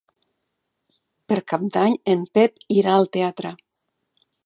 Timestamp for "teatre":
3.19-3.57